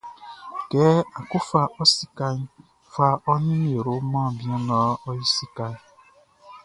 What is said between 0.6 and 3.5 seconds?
Kɛ á kɔ́ fa ɔ sikaʼn, fa ɔ